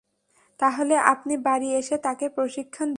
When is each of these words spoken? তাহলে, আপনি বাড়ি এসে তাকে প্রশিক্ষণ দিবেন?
তাহলে, 0.59 0.95
আপনি 1.13 1.33
বাড়ি 1.47 1.69
এসে 1.73 1.95
তাকে 1.97 2.25
প্রশিক্ষণ 2.29 2.87
দিবেন? 2.87 2.89